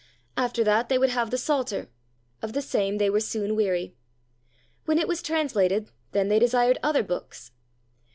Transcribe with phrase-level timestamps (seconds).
[0.35, 1.87] After that they would have the Psalter;
[2.41, 3.93] of the same they were soon weary;
[4.85, 7.51] when it was translated, then they desired other books.